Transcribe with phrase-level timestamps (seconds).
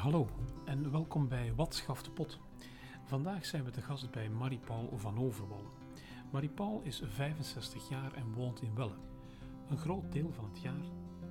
[0.00, 0.28] Hallo
[0.64, 2.38] en welkom bij Wat schaft de pot.
[3.04, 5.64] Vandaag zijn we te gast bij Marie-Paul van Overwal.
[6.30, 8.96] Marie-Paul is 65 jaar en woont in Welle.
[9.68, 10.84] Een groot deel van het jaar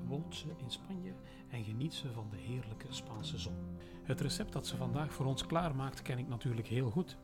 [0.07, 1.13] woont ze in Spanje
[1.49, 3.77] en geniet ze van de heerlijke Spaanse zon.
[4.03, 7.17] Het recept dat ze vandaag voor ons klaarmaakt ken ik natuurlijk heel goed.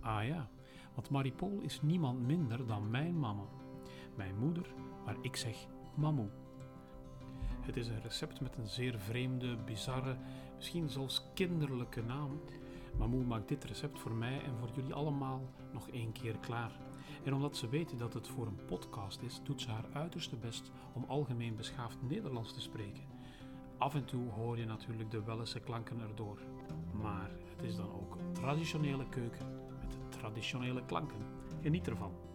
[0.00, 0.48] Ah ja,
[0.94, 3.44] want Marie-Paul is niemand minder dan mijn mama.
[4.16, 6.47] Mijn moeder, maar ik zeg mamoe.
[7.68, 10.16] Het is een recept met een zeer vreemde, bizarre,
[10.56, 12.40] misschien zelfs kinderlijke naam.
[12.98, 15.42] Mamoe maakt dit recept voor mij en voor jullie allemaal
[15.72, 16.72] nog één keer klaar.
[17.24, 20.70] En omdat ze weten dat het voor een podcast is, doet ze haar uiterste best
[20.92, 23.04] om algemeen beschaafd Nederlands te spreken.
[23.78, 26.38] Af en toe hoor je natuurlijk de Wellese klanken erdoor.
[26.92, 29.46] Maar het is dan ook een traditionele keuken
[29.80, 31.20] met traditionele klanken.
[31.62, 32.27] Geniet ervan.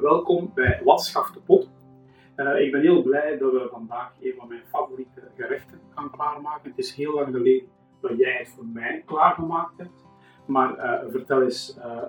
[0.00, 1.68] Welkom bij Wat schaft de pot.
[2.36, 6.70] Uh, ik ben heel blij dat we vandaag een van mijn favoriete gerechten gaan klaarmaken.
[6.70, 7.68] Het is heel lang geleden
[8.00, 10.06] dat jij het voor mij klaargemaakt hebt.
[10.46, 12.02] Maar uh, vertel eens, uh,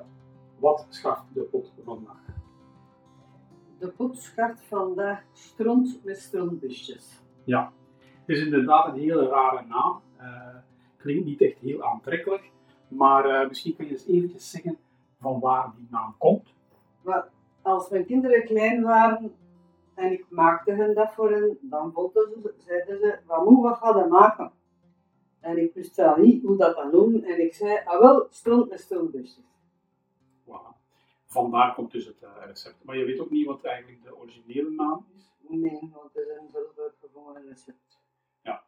[0.59, 2.15] wat schaft de pot vandaag?
[3.79, 7.21] De pot schaft vandaag stront met strontbusjes.
[7.43, 7.71] Ja,
[8.25, 10.01] het is inderdaad een hele rare naam.
[10.97, 12.51] klinkt niet echt heel aantrekkelijk.
[12.87, 14.77] Maar misschien kun je eens eventjes zeggen
[15.19, 16.53] van waar die naam komt.
[17.69, 19.35] Als mijn kinderen klein waren
[19.93, 24.09] en ik maakte hen dat voor hen, dan ze, zeiden ze, wat moet wat gaan
[24.09, 24.51] maken?
[25.39, 27.23] En ik wist wel niet hoe dat dan doen.
[27.23, 29.57] En ik zei, ah wel, stront met strontbusjes.
[30.43, 30.75] Wow.
[31.25, 32.83] Vandaar komt dus het uh, recept.
[32.83, 35.31] Maar je weet ook niet wat eigenlijk de originele naam is?
[35.47, 37.99] Nee, want het is een zelf uitgevonden recept.
[38.41, 38.63] Ja,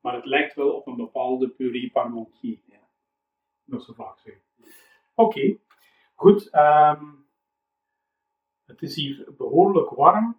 [0.00, 2.58] maar het lijkt wel op een bepaalde puree parmentier.
[2.64, 2.88] Ja.
[3.64, 4.42] Dat zo vaak zeggen.
[5.14, 5.60] Oké, okay.
[6.14, 6.54] goed.
[6.54, 7.25] Um,
[8.80, 10.36] het is hier behoorlijk warm.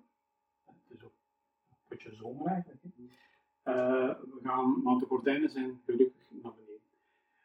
[0.66, 1.12] Het is ook
[1.70, 2.66] een beetje zomer.
[3.64, 6.82] Uh, we gaan, want de gordijnen zijn gelukkig naar beneden.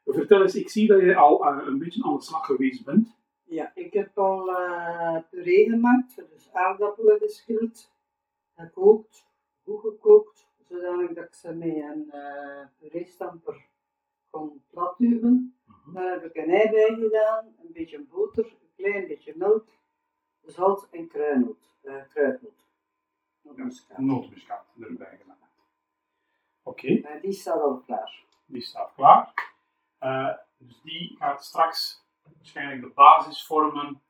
[0.04, 3.16] Vertel eens, ik zie dat je al uh, een beetje aan de slag geweest bent.
[3.44, 7.92] Ja, ik heb al uh, puree gemaakt, dus aardappelen geschild,
[8.54, 9.26] gekookt,
[9.64, 13.66] goed gekookt, zodat ik ze met een uh, pureestamper
[14.30, 15.56] kon platduwen.
[15.66, 15.94] -huh.
[15.94, 19.66] Daar heb ik een ei bij gedaan, een beetje boter, een klein beetje melk
[20.46, 21.74] zout en kruidnoot.
[21.82, 22.66] Uh, kruidnoot.
[23.42, 23.98] Nootmuskaat.
[23.98, 25.36] Nootmuskaat erbij gedaan.
[26.62, 26.92] Oké.
[26.92, 27.20] Okay.
[27.20, 28.24] die staat al klaar.
[28.46, 29.34] Die staat klaar.
[30.00, 34.00] Uh, dus die gaat straks waarschijnlijk de basis vormen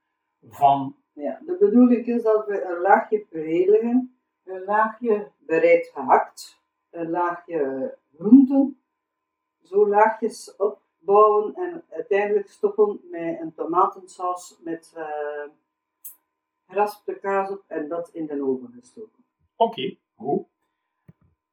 [0.49, 0.97] van.
[1.13, 6.61] Ja, de bedoeling is dat we een laagje puree leggen, een laagje bereid gehakt,
[6.91, 8.83] een laagje groenten,
[9.63, 15.51] zo laagjes opbouwen en uiteindelijk stoppen met een tomatensaus met uh,
[16.73, 19.25] geraspte kaas op en dat in de oven gestoken.
[19.57, 20.47] Oké, okay, goed.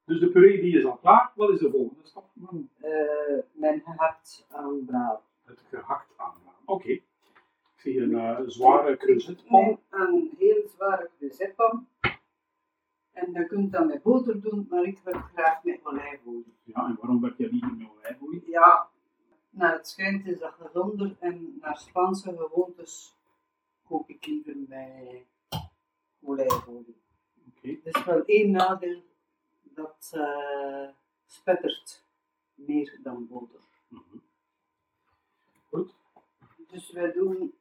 [0.06, 1.32] Dus de puree die is al klaar.
[1.36, 2.30] Wat is de volgende stap?
[2.36, 5.22] Uh, mijn gehakt aanbraden.
[5.44, 6.62] Het gehakt aanbraden.
[6.66, 6.72] Oké.
[6.72, 7.04] Okay.
[7.76, 9.80] Ik zie een uh, zware cruzetpan.
[9.90, 11.88] Een heel zware cruzetpan.
[13.12, 16.58] En je kunt dat met boter doen, maar ik werk graag met olijfolie.
[16.64, 18.50] Ja, en waarom werk je niet met olijfolie?
[18.50, 18.90] Ja,
[19.50, 23.19] naar het schijnt is dat gezonder en naar Spaanse gewoontes
[23.90, 25.26] koop ik liever bij
[26.22, 27.02] olijfolie.
[27.48, 27.80] Okay.
[27.84, 29.02] Er is wel één nadeel,
[29.62, 30.90] dat uh,
[31.26, 32.06] spettert
[32.54, 33.60] meer dan boter.
[33.88, 34.22] Mm -hmm.
[35.70, 35.94] Goed.
[36.68, 37.54] Dus wij doen,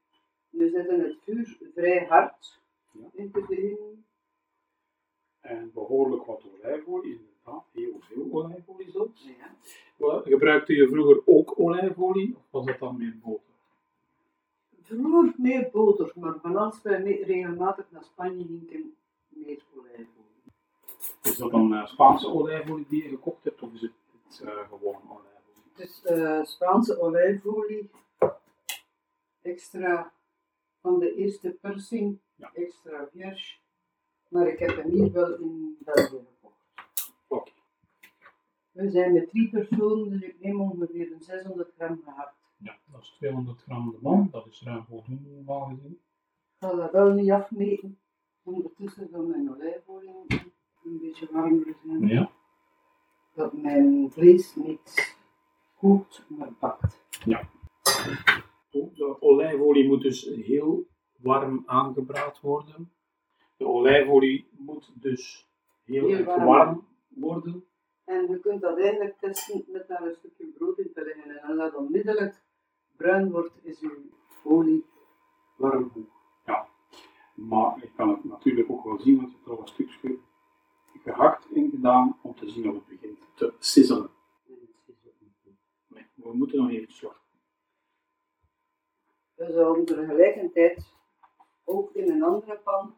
[0.49, 3.09] we zetten het vuur vrij hard ja.
[3.12, 4.05] in te begin.
[5.41, 9.28] En behoorlijk wat olijfolie, inderdaad, heel veel olijfolie zelfs.
[9.99, 10.22] Ja.
[10.25, 13.48] Gebruikte je vroeger ook olijfolie of was dat dan meer boter?
[14.88, 18.96] Vroeger meer boter, maar vanaf wij regelmatig naar Spanje gingen,
[19.29, 20.43] meer olijfolie.
[21.23, 23.93] Is dat dan uh, Spaanse olijfolie die je gekocht hebt, of is het,
[24.25, 25.62] het uh, gewoon olijfolie?
[25.73, 27.90] Het is uh, Spaanse olijfolie,
[29.43, 30.12] extra
[30.81, 32.50] van de eerste persing, ja.
[32.55, 33.56] extra vierge,
[34.29, 36.64] maar ik heb hem hier wel in België gekocht.
[37.29, 37.41] Oké.
[37.41, 37.52] Okay.
[38.70, 42.38] We zijn met drie personen, dus ik neem ongeveer een 600 gram gehakt.
[42.58, 45.93] Ja, dat is 200 gram de man, dat is ruim voldoende normaal gezien.
[45.93, 47.99] Ik ga dat wel niet afmeten.
[48.43, 50.14] Ondertussen zal mijn olijfolie
[50.84, 52.06] een beetje warmer zijn.
[52.06, 52.31] Ja.
[53.34, 55.16] Dat mijn vlees niet
[55.76, 57.00] kookt, maar bakt.
[57.25, 57.49] Ja.
[58.70, 62.93] De olijfolie moet dus heel warm aangebraad worden.
[63.56, 65.49] De olijfolie moet dus
[65.84, 66.44] heel, heel warm.
[66.44, 67.64] warm worden.
[68.05, 71.31] En je kunt dat eigenlijk testen met daar een stukje brood in te leggen.
[71.31, 72.43] En als dat onmiddellijk
[72.99, 74.11] bruin wordt, is uw
[74.43, 74.85] olie
[75.56, 76.17] warm genoeg.
[78.23, 80.19] natuurlijk ook wel zien, want je hebt er al een stukje
[81.05, 84.11] gehakt in gedaan om te zien of het begint te sizzelen.
[85.87, 87.27] Nee, we moeten nog even wachten.
[89.35, 90.97] We zouden tegelijkertijd
[91.65, 92.94] ook in een andere pan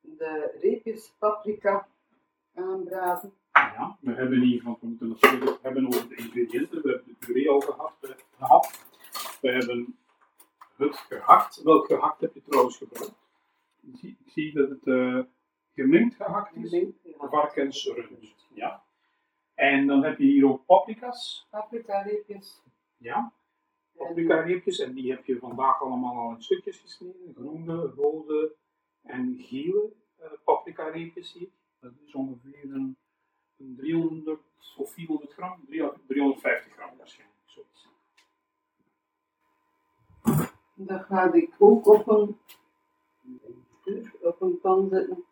[0.00, 1.88] de reepjes paprika
[2.54, 3.32] aanbraden.
[3.52, 6.82] Ja, we hebben hier, want we moeten natuurlijk hebben over de ingrediënten.
[6.82, 7.92] We hebben de puree al gehad.
[9.40, 9.98] we hebben
[10.76, 11.55] het gehakt.
[11.66, 13.14] Welk gehakt heb je trouwens gebruikt?
[13.82, 15.24] Ik zie, ik zie dat het uh,
[15.74, 16.70] gemengd gehakt is.
[16.70, 16.98] Gemengd.
[17.18, 18.34] Varkensrund.
[18.54, 18.84] Ja.
[19.54, 21.46] En dan heb je hier ook paprika's.
[21.50, 22.62] Paprika reepjes.
[22.96, 23.32] Ja.
[23.96, 24.78] Paprika reepjes.
[24.78, 27.34] En die heb je vandaag allemaal al in stukjes gesneden.
[27.34, 28.54] Groene, rode
[29.02, 31.48] en gele uh, paprika reepjes hier.
[31.80, 32.96] Dat is ongeveer een,
[33.56, 34.40] een 300
[34.76, 35.64] of 400 gram,
[36.06, 37.25] 350 gram waarschijnlijk.
[40.78, 42.38] Dan ga ik ook op een,
[44.20, 45.24] op een pan zetten.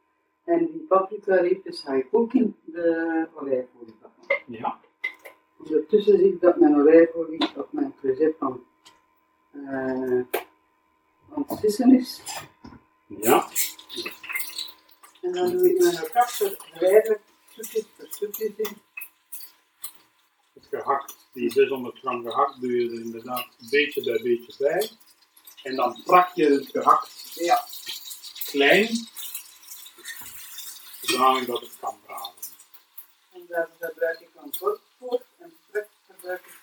[0.45, 4.43] En die paprika reepjes ga ik ook in de olijfolie bakken.
[4.47, 4.81] Ja.
[5.59, 8.65] Ondertussen zie ik dat mijn olijfolie op mijn creusetpan
[9.53, 10.25] uh,
[11.35, 12.23] aan het vissen is.
[13.07, 13.49] Ja.
[15.21, 18.77] En dan doe ik mijn kapsel geleidelijk stukjes per stukjes in.
[20.53, 24.91] Het gehakt, die 600 gram gehakt, doe je er inderdaad beetje bij beetje bij.
[25.65, 27.65] En dan prak je het gehakt Ja.
[28.45, 29.09] klein,
[31.01, 32.35] zodanig dat het kan braden.
[33.33, 34.81] En daar gebruik ik dan voor
[35.39, 36.59] en straks gebruik ik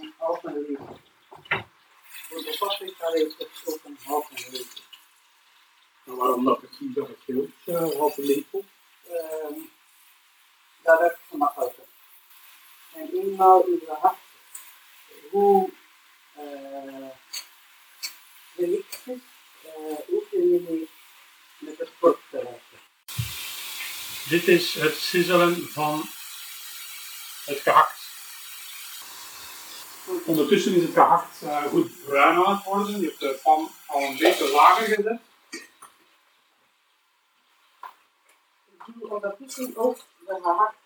[0.00, 1.00] een halve liter.
[2.28, 4.82] Voor de paprika reepjes ook een halve liter.
[6.04, 8.64] En waarom dat ik zie dat het heel uh, halve lepel?
[9.08, 9.60] Ehm,
[10.82, 11.84] daar werk ik gemakkelijker.
[12.94, 14.18] En eenmaal in de hart,
[15.30, 15.70] hoe
[20.30, 20.88] je niet meer
[21.58, 22.78] met het kort te werken.
[24.28, 26.02] Dit is het sizzelen van
[27.44, 27.96] het gehakt.
[30.26, 33.00] Ondertussen is het gehakt uh, goed bruin aan het worden.
[33.00, 35.20] Je hebt de pan al een beetje lager gezet.
[38.70, 39.96] Ik doe ondertussen ook
[40.26, 40.76] de gehakt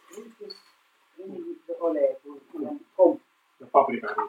[1.17, 2.69] in de olijfolie.
[2.69, 3.23] En kom.
[3.57, 4.29] De paprika.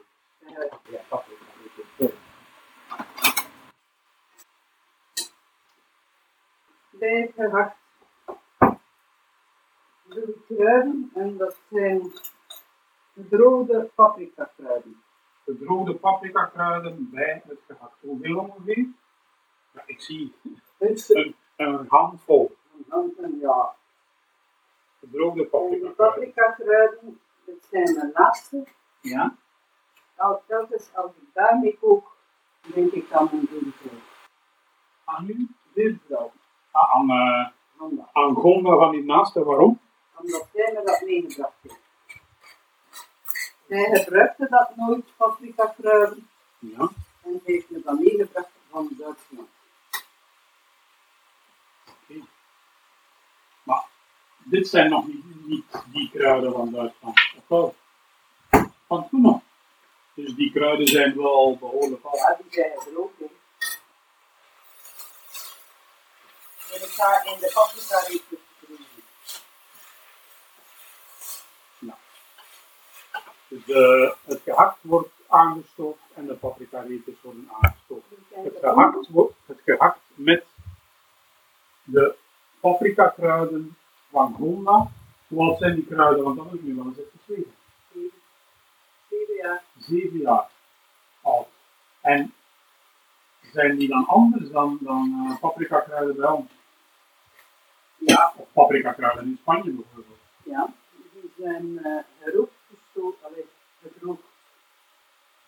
[6.91, 7.77] Bij het gehakt
[10.03, 12.11] doe ik kruiden en dat zijn
[13.13, 15.03] gedroogde paprika kruiden.
[15.45, 17.95] Gedroogde paprika kruiden bij het gehakt.
[17.99, 18.87] Hoeveel ongeveer?
[19.71, 20.33] Ja, ik zie
[20.79, 23.75] een, een handvol een hand en ja.
[24.99, 25.95] gedroogde paprika kruiden.
[25.95, 28.67] paprika kruiden, dat zijn mijn laatste.
[29.01, 29.35] Ja?
[30.17, 32.15] Nou, telkens als ik daarmee kook,
[32.73, 33.99] denk ik aan mijn boerenvrouw.
[35.03, 35.47] Aan u?
[35.73, 36.31] Buurvrouw.
[36.71, 38.09] Ah, aan, eh Hanna.
[38.13, 39.43] aan Gonda van die naaste.
[39.43, 39.79] Waarom?
[40.15, 41.81] Omdat zij me dat meegebracht heeft.
[43.67, 46.29] Zij gebruikte dat nooit, paprika kruiden.
[46.59, 46.89] Ja.
[47.23, 49.49] En heeft me dat meegebracht van Duitsland.
[53.63, 53.85] Maar
[54.37, 57.15] dit zijn nog niet, niet die kruiden van Duitsland.
[57.37, 57.75] Of wel?
[58.87, 59.41] Van toen nog.
[60.13, 62.17] Dus die kruiden zijn wel behoorlijk vast.
[62.17, 63.29] Ja, die zijn er ook in.
[66.73, 68.85] En ik ga in de paprika reepjes proeven.
[73.47, 78.17] Dus de, het gehakt wordt aangestoken en de paprika reepjes worden aangestoken.
[78.29, 80.45] Het gehakt, wordt, het gehakt met
[81.83, 82.15] de
[82.59, 83.77] paprika kruiden
[84.11, 84.35] van.
[84.37, 84.67] Hoe
[85.35, 86.23] oud zijn die kruiden?
[86.23, 86.93] Want dat ik nu wel
[89.87, 90.49] Zeven jaar.
[91.21, 91.47] Oud.
[92.01, 92.33] En
[93.51, 96.51] zijn die dan anders dan, dan uh, paprika kruiden bij ons?
[97.97, 100.17] Ja, Of paprika kruiden in Spanje bijvoorbeeld?
[100.43, 100.73] ja.
[101.13, 103.45] Die zijn uh, gerookt gestoken, allee,
[103.81, 104.21] gedroogd.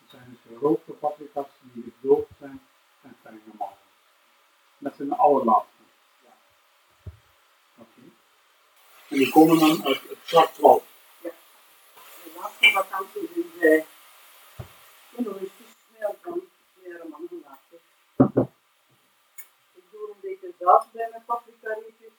[0.00, 2.60] Dat zijn dus gerookte paprika's die gedroogd zijn
[3.02, 3.76] en fijn gemalen.
[4.78, 5.82] Dat zijn de allerlaatste.
[6.24, 6.30] Ja.
[7.78, 8.00] Oké.
[9.08, 10.82] En die komen dan uit het zwart woud.
[11.22, 11.32] De
[12.40, 13.82] laatste vakantie is uh,
[15.16, 15.50] eens
[15.96, 16.40] snel van
[16.82, 17.78] meer een man later.
[19.74, 22.12] Ik doe een beetje zout bij mijn paprika reepjes.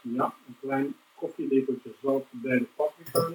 [0.00, 3.30] Ja, een klein koffielepeltje zout bij de paprika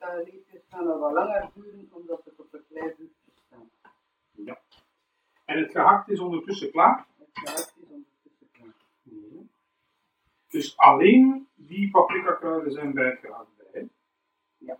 [0.00, 3.70] uh, paprika-reepjes gaan er wat langer duren, omdat het op een klein vuurtje staan.
[5.44, 7.06] En het gehakt is ondertussen klaar.
[7.18, 8.74] Het gehakt is ondertussen klaar.
[10.48, 13.88] Dus alleen die paprika kruiden zijn bij het gehakt bij.
[14.60, 14.74] hè?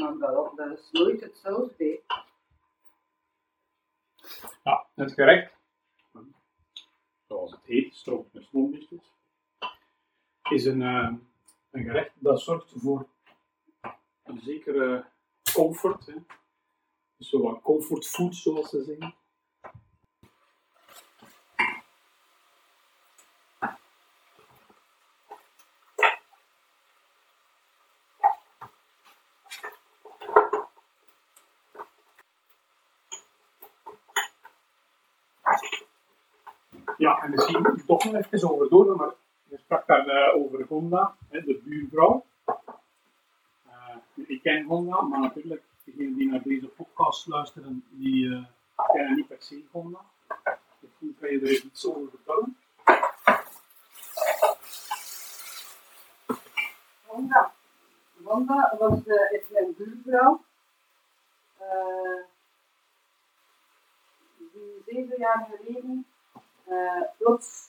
[0.00, 2.02] Maar dat, dat is nooit hetzelfde.
[4.62, 5.52] Ja, het gerecht,
[7.28, 9.12] zoals het heet, stroomt met smombisjes,
[10.50, 11.14] is een, eh,
[11.70, 13.08] een gerecht dat zorgt voor
[14.22, 15.04] een zekere
[15.52, 16.06] comfort.
[16.06, 16.14] Hè.
[17.16, 19.14] Dus zo wat comfort food, zoals ze zeggen.
[36.96, 39.14] Ja, en misschien toch nog even over door, maar
[39.70, 42.24] sprak daar eh, over Gonda, hè, de buurvrouw.
[43.66, 43.96] Eh,
[44.26, 48.44] ik ken Gonda, maar natuurlijk, degenen die naar deze podcast luisteren, die eh,
[48.92, 49.98] kennen niet per se Gonda.
[50.80, 52.56] Misschien kan je er eens iets over vertellen.
[57.06, 57.52] Wanda.
[58.16, 60.44] Wanda was, eh, is mijn buurvrouw.
[64.52, 66.06] die zeven jaar geleden
[66.64, 67.68] eh, plots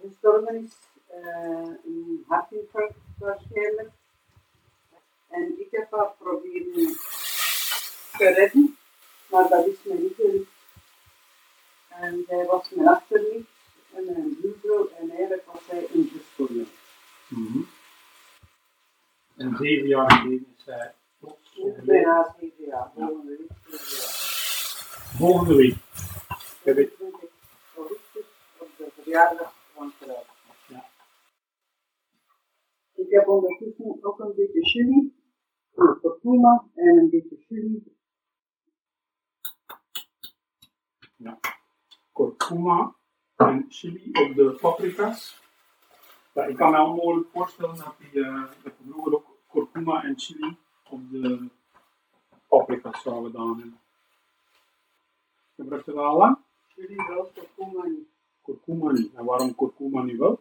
[0.00, 0.89] gestorven is.
[1.22, 3.90] Eh een hartinfarct waarschijnlijk.
[5.28, 6.96] En ik heb haar proberen
[8.18, 8.76] te redden,
[9.30, 10.50] maar dat is me niet gelukt.
[11.88, 13.46] En zij was mijn achterlief
[13.94, 16.66] en mijn buurvrouw en eigenlijk was zij een zus voor mij.
[19.36, 21.84] En zeven jaar geleden is zij plots overleden.
[21.86, 24.18] Bijna zeven jaar, volgende week zeven jaar.
[25.18, 25.76] Volgende week.
[26.62, 27.20] heb ik- 20
[27.76, 28.24] augustus
[28.58, 29.92] op de verjaardag van.
[33.00, 33.06] Ja.
[33.06, 35.14] Ik heb ondertussen ook een beetje chili,
[35.74, 37.98] een kurkuma en een beetje chili.
[42.12, 42.94] kurkuma
[43.36, 45.40] en chili op de paprika's.
[46.34, 50.18] Ja, ik kan me onmogelijk voorstellen dat, die, eh, dat we vroeger ook kurkuma en
[50.18, 50.56] chili
[50.90, 51.48] op de
[52.48, 53.80] paprika's zou gedaan hebben.
[55.56, 56.38] Gebruikt je dat al lang?
[56.68, 58.08] Chili wel, kurkuma niet.
[58.42, 59.14] Kurkuma niet.
[59.14, 60.40] En waarom kurkuma nu wel?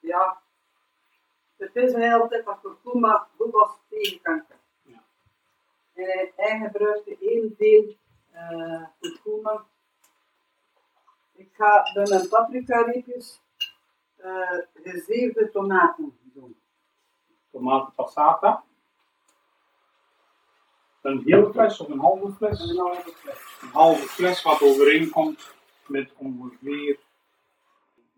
[0.00, 0.42] Ja,
[1.56, 4.58] het is hij altijd dat kurkuma goed was tegen kanker.
[4.82, 5.02] Ja.
[5.94, 7.96] En hij, hij gebruikte heel veel
[9.00, 9.64] kurkuma.
[11.32, 13.40] Ik ga bij mijn paprika-reepjes
[14.16, 16.60] eh gezeefde tomaten doen.
[17.50, 18.64] Tomaten passata.
[21.02, 22.70] Een hele fles of een halve fles?
[22.70, 23.58] Een halve fles.
[23.62, 25.54] Een halve fles wat overeenkomt
[25.86, 26.98] met ongeveer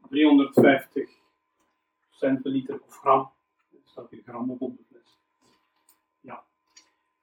[0.09, 1.22] 350
[2.23, 3.31] centiliter of gram.
[3.73, 5.19] Er staat hier gram op op de fles.
[6.21, 6.45] Ja.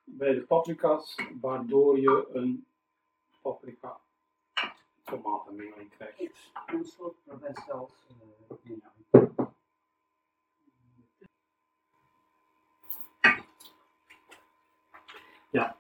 [0.04, 2.66] Bij de paprika's, waardoor je een
[3.42, 4.00] paprika
[5.04, 6.52] tomatenmengeling krijgt.
[6.66, 7.92] Een soort provençaals.
[8.08, 8.92] eh, Ja.
[15.52, 15.78] Ja.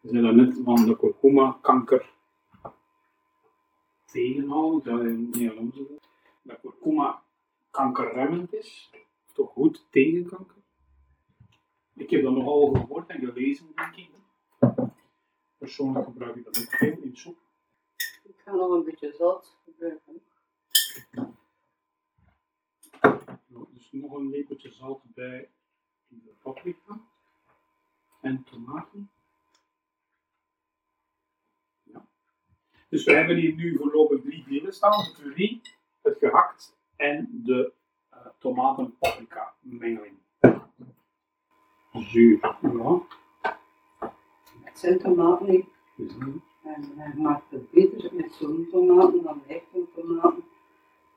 [0.00, 2.14] We zijn net van de kurkuma kanker
[4.04, 4.82] tegenhouden.
[4.82, 5.98] Zou je niet aan zeggen.
[6.42, 7.22] Dat kurkuma
[7.76, 8.90] kankerremmend is.
[9.26, 10.62] Of toch goed tegen kanker.
[11.94, 14.10] Ik heb dat nogal gehoord en gelezen, denk ik.
[15.58, 17.38] Persoonlijk gebruik ik dat ook veel in soep.
[18.24, 20.22] Ik ga nog een beetje zout gebruiken.
[23.70, 25.50] Dus nog een lepeltje zout bij
[26.08, 27.00] de paprika
[28.20, 29.10] en tomaten.
[31.82, 32.06] Ja.
[32.88, 35.60] Dus we hebben hier nu voorlopig drie delen staan: de puree,
[36.02, 37.72] het gehakt en de
[38.10, 40.16] eh tomaten-paprika mengeling.
[41.92, 42.56] Zuur.
[42.62, 43.00] Ja.
[44.64, 45.64] Het zijn tomaten eh,
[46.62, 50.44] En hij maakt het beter met zo'n tomaten dan met echte tomaten.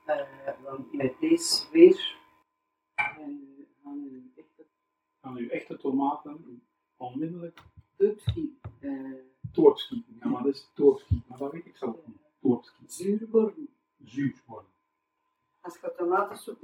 [0.05, 2.17] Eh, want met deze weer.
[2.95, 4.65] En gaan we echte
[5.21, 6.61] gaan uw echte tomaten
[6.97, 7.59] onmiddellijk
[7.97, 9.13] doodski uh,
[9.51, 10.17] doorschieten.
[10.19, 12.17] Ja, maar dat is doorschieten, maar dat weet ik zelf niet.
[12.39, 12.95] Doorschieten.
[12.95, 13.69] zuur worden.
[14.03, 14.71] Zuur worden.
[15.61, 16.61] Als je tomatensoep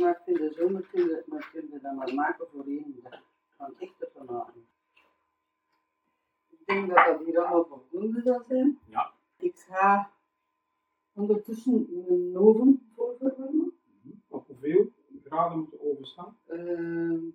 [0.55, 3.21] maakt in de zomer, kun je, maar maken voor één dag.
[3.57, 4.67] Van echte tomaten.
[6.49, 8.79] Ik denk dat dat hier allemaal voldoende zal zijn.
[8.85, 9.13] Ja.
[9.37, 10.11] Ik ga
[11.13, 13.73] ondertussen mijn oven voorverwarmen.
[14.27, 14.91] Op hoeveel
[15.23, 16.37] graden moet de oven staan?
[16.47, 17.33] Uh,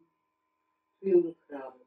[0.99, 1.81] 200 graden.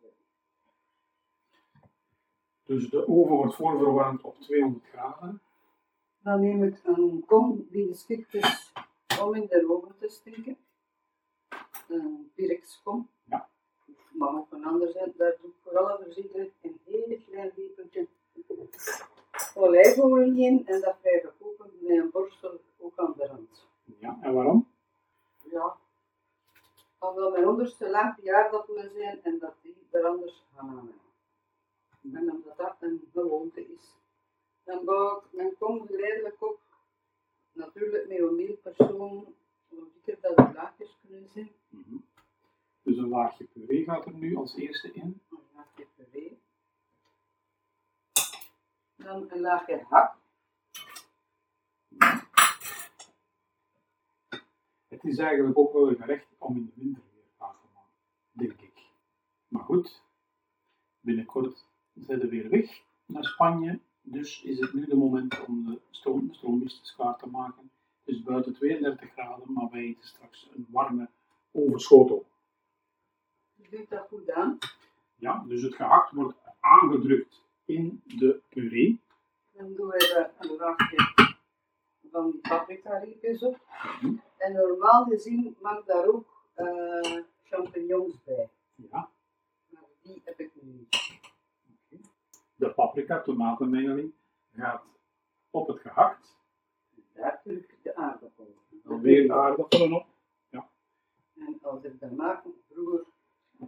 [2.63, 5.41] Dus de oven wordt voorverwarmd op 200 graden.
[6.23, 8.73] Dan neem ik een kom die geschikt is
[9.21, 10.57] om in de oven te steken.
[11.87, 13.09] Een pirexkom.
[13.23, 13.49] Ja.
[14.11, 18.07] Maar ook een ander zijn, daar doe ik vooral voorzichtig een heel klein lepeltje
[19.55, 23.67] olijfolie in en dat blijven koken met een borstel ook aan de rand.
[23.99, 24.67] Ja, en waarom?
[25.51, 25.75] Ja.
[26.99, 30.91] Omdat mijn onderste laag aardappelen zijn en dat die er anders gaan aan.
[32.13, 33.97] En omdat dat een gewoonte is.
[34.63, 36.59] Dan bouw ik mijn kom geleidelijk op.
[37.51, 39.35] Natuurlijk met een meer persoon,
[39.67, 41.51] hoe dikker dat de laagjes kunnen zijn.
[41.69, 41.97] Mhm.
[42.81, 45.21] Dus een laagje puree gaat er nu als eerste in.
[45.29, 46.41] Een laagje puree.
[48.95, 50.15] Dan een laagje hak.
[54.87, 57.91] Het is eigenlijk ook wel een gerecht om in de winter weer vaak te maken,
[58.31, 58.91] denk ik.
[59.47, 60.03] Maar goed,
[60.99, 63.79] binnenkort zijn we weer weg naar Spanje.
[64.01, 66.31] Dus is het nu de moment om de stroom,
[66.95, 67.71] klaar te maken.
[68.03, 71.09] Het is buiten 32 graden, maar wij eten straks een warme
[71.51, 72.25] overschotel.
[73.73, 74.31] Dat goed.
[75.15, 79.01] Ja, dus het gehakt wordt aangedrukt in de puree.
[79.51, 81.13] Dan doen we een laagje
[82.11, 83.57] van die paprika riepjes op.
[84.01, 84.15] Mhm.
[84.37, 88.49] En normaal gezien mag daar ook eh, champignons bij.
[88.75, 89.09] Ja,
[89.69, 91.19] Maar die heb ik niet.
[92.55, 94.13] de paprika tomatenmengeling
[94.55, 94.83] gaat
[95.49, 96.37] op het gehakt.
[97.13, 98.55] Daar doe ik de aardappelen.
[98.69, 100.05] Dan weer de aardappelen op.
[101.35, 103.05] En als ik dat maak, vroeger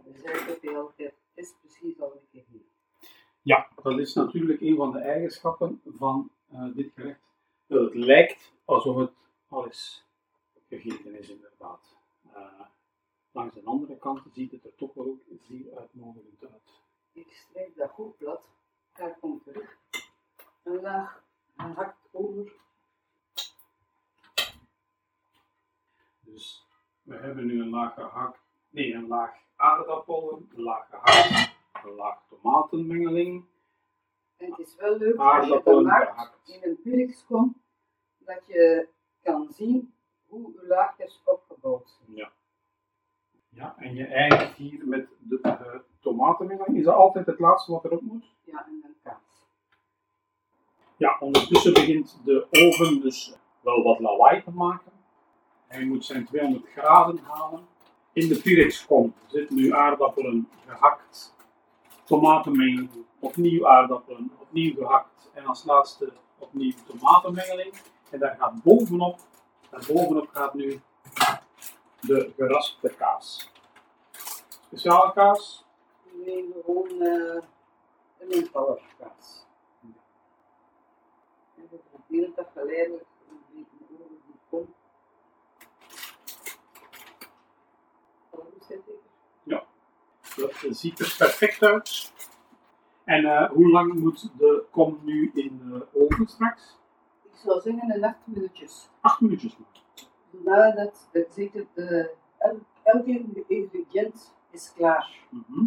[0.04, 2.64] het is precies al een keer hier.
[3.42, 7.20] Ja, dat is natuurlijk een van de eigenschappen van eh, dit gerecht.
[7.66, 9.12] Dat het lijkt alsof het
[9.48, 10.04] al eens
[10.68, 11.96] gegeten is, inderdaad.
[12.32, 12.60] Eh,
[13.30, 16.82] langs de andere kant ziet het er toch wel ook zeer uitnodigend uit.
[17.12, 18.48] Ik strijk dat goed plat.
[18.92, 19.76] Daar komt terug.
[20.62, 21.24] Een laag
[21.56, 22.52] gehakt over.
[26.20, 26.66] Dus
[27.02, 28.45] we hebben nu een laag gehakt,
[28.76, 33.44] nee, een laag aardappelen, een laag gehakt, een laag tomatenmengeling.
[34.36, 36.48] En het is wel leuk als je gehakt.
[36.48, 37.62] in een Pirixcom,
[38.18, 38.88] dat je
[39.22, 39.94] kan zien
[40.26, 42.16] hoe uw laagjes opgebouwd zijn.
[42.16, 42.32] Ja.
[43.48, 46.78] Ja, en je eindigt hier met de eh, tomatenmengeling.
[46.78, 48.34] Is dat altijd het laatste wat erop moet?
[48.44, 49.46] Ja, en dan kaas.
[50.96, 54.92] Ja, ondertussen begint de oven dus wel wat lawaai te maken.
[55.66, 57.74] Hij moet zijn 200 graden halen.
[58.16, 61.34] In de Pyrex-kom zitten nu aardappelen gehakt,
[62.04, 67.74] tomatenmengeling, opnieuw aardappelen, opnieuw gehakt en als laatste opnieuw tomatenmengeling.
[68.10, 69.18] En daar gaat bovenop,
[69.70, 70.80] daar bovenop gaat nu
[72.00, 73.50] de geraspte kaas.
[74.66, 75.66] Speciale kaas,
[76.24, 77.42] Nee, gewoon uh,
[78.18, 79.46] een eenvoudig kaas.
[81.56, 84.74] En we proberen dat geleidelijk een beetje over die kom.
[88.30, 89.06] Alles zit ik.
[90.36, 92.12] Dat ziet er perfect uit.
[93.04, 96.78] En eh, hoe lang moet de kom nu in de oven straks?
[97.22, 98.88] Ik zou zeggen een acht minuutjes.
[99.00, 99.84] Acht minuutjes maar.
[100.30, 101.38] Nadat het
[102.82, 105.26] elke ingrediënt is klaar.
[105.30, 105.64] Mhm.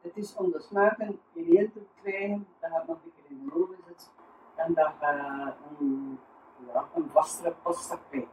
[0.00, 3.44] Het is om de smaken in één te krijgen, dat gaat nog een keer in
[3.44, 4.08] de oven zitten.
[4.54, 6.18] En dat je een,
[6.66, 8.28] ja, een vastere pasta krijgt.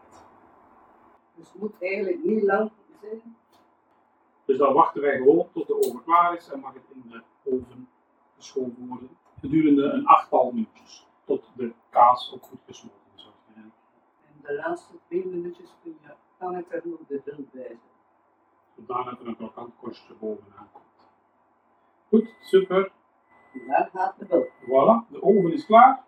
[1.36, 2.72] Dus het moet eigenlijk niet lang.
[4.46, 7.22] Dus dan wachten wij gewoon tot de oven klaar is en mag het in de
[7.44, 7.90] oven
[8.36, 9.10] geschoven worden.
[9.40, 11.08] Gedurende een achttal minuutjes.
[11.24, 13.32] Tot de kaas ook goed gesmolten is.
[13.56, 13.74] En
[14.42, 17.78] de laatste twee minuutjes kun je, kan ik er nog de dun bij.
[18.76, 21.10] Zodanig er een krokant korstje bovenaan komt.
[22.10, 22.92] Goed, super.
[23.68, 24.52] Daar gaat de.
[24.62, 26.04] Voilà, de oven is klaar.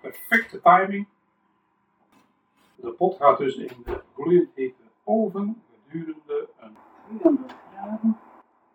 [0.00, 1.06] Perfecte timing.
[2.74, 6.76] De pot gaat dus in de gloeiend hete oven gedurende een
[7.78, 8.18] 300 graden.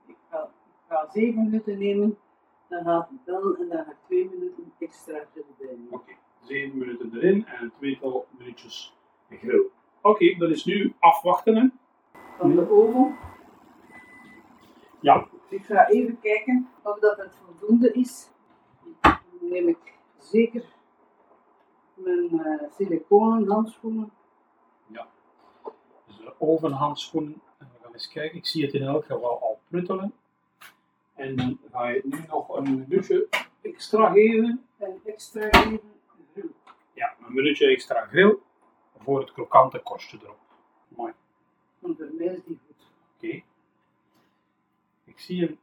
[0.06, 2.18] Ik ga, ik ga 7 minuten nemen,
[2.68, 5.88] dan gaat het wel en dan ga ik 2 minuten extra erbij nemen.
[5.92, 8.98] Oké, 7 minuten erin en een tweetal minuutjes
[9.30, 9.66] grill.
[10.02, 11.56] Oké, dat is nu afwachten.
[11.56, 11.68] Hè?
[12.38, 13.16] Van de oven.
[15.00, 18.30] Ja, Ik ga even kijken of dat het voldoende is.
[19.02, 20.66] Dan neem ik zeker
[21.94, 24.12] mijn eh, siliconen handschoenen.
[26.08, 27.42] dus de ovenhandschoenen.
[27.94, 28.38] Eens kijken.
[28.38, 30.14] Ik zie het in elk geval al pruttelen.
[31.16, 33.28] En dan ga je het nu nog een minuutje
[33.62, 34.66] extra geven.
[34.78, 35.80] En extra even
[36.34, 36.50] grill.
[36.94, 38.38] Ja, een minuutje extra grill
[38.98, 40.40] voor het krokante korstje erop.
[40.88, 41.14] Mooi.
[41.80, 42.86] Want voor mij is die goed.
[43.16, 43.42] Oké.
[45.06, 45.60] Ik zie hem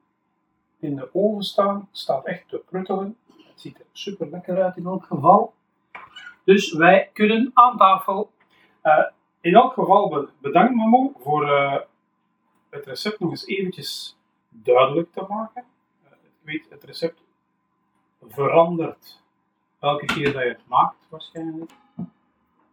[0.79, 1.89] in de oven staan.
[1.93, 3.17] Staat echt te pruttelen.
[3.27, 5.55] Het ziet er super lekker uit in elk geval.
[6.45, 8.31] Dus wij kunnen aan tafel.
[8.81, 9.05] Eh,
[9.41, 11.77] In elk geval bedankt Mamo voor uh,
[12.71, 14.17] het recept nog eens eventjes
[14.49, 15.65] duidelijk te maken.
[16.23, 17.23] Ik weet, het recept
[18.29, 19.23] verandert
[19.79, 21.71] elke keer dat je het maakt waarschijnlijk.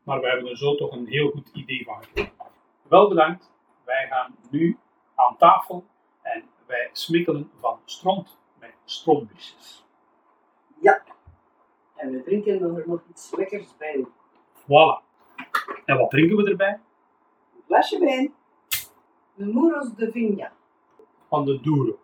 [0.03, 2.33] Maar we hebben er zo toch een heel goed idee van gekregen.
[2.81, 3.51] Wel bedankt.
[3.85, 4.77] Wij gaan nu
[5.15, 5.85] aan tafel
[6.21, 9.85] en wij smikkelen van stront met strontbusjes.
[10.81, 11.03] Ja,
[11.95, 14.05] en we drinken er nog iets lekkers bij.
[14.63, 15.05] Voilà.
[15.85, 16.79] En wat drinken we erbij?
[17.55, 18.33] Een glasje wijn.
[19.37, 20.51] De Muros de Vigna.
[21.29, 21.99] Van de Douro.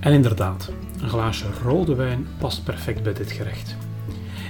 [0.00, 3.76] En inderdaad, een glaasje rode wijn past perfect bij dit gerecht.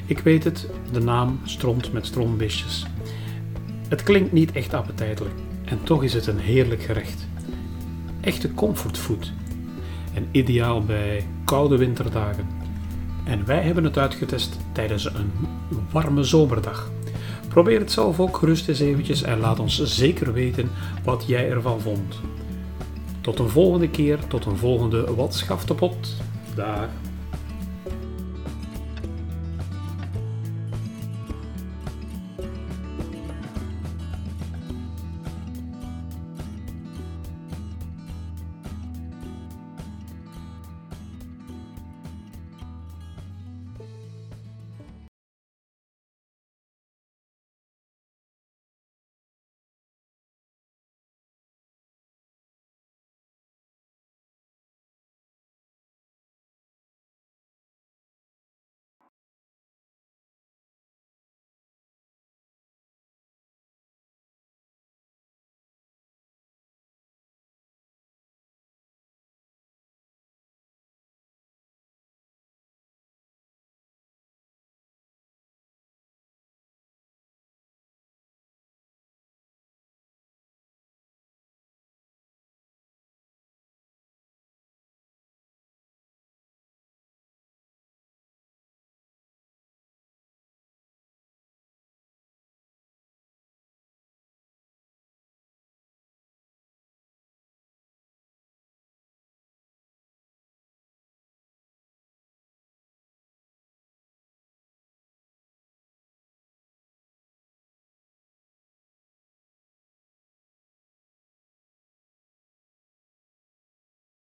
[0.07, 2.87] Ik weet het, de naam stront met stroombisjes.
[3.89, 7.29] Het klinkt niet echt appetijtelijk en toch is het een heerlijk gerecht.
[8.21, 9.33] Echte comfortfood
[10.15, 12.56] en ideaal bij koude winterdagen.
[13.27, 15.33] En wij hebben het uitgetest tijdens een
[15.93, 16.91] warme zomerdag.
[17.49, 20.71] Probeer het zelf ook gerust eens eventjes en laat ons zeker weten
[21.05, 22.21] wat jij ervan vond.
[23.21, 26.17] Tot een volgende keer, tot een volgende Wat schaft de pot.
[26.55, 26.89] Dag.